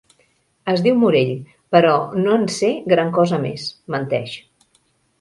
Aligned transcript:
Es 0.71 0.79
diu 0.87 0.97
Morell, 1.01 1.35
però 1.77 1.93
no 2.23 2.35
en 2.39 2.49
sé 2.57 2.73
gran 2.97 3.15
cosa 3.21 3.43
més 3.47 3.71
—menteix. 3.75 4.39